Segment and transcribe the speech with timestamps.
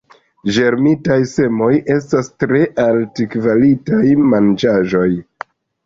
[0.53, 5.09] Ĝermitaj semoj estas tre altkvalita manĝaĵo.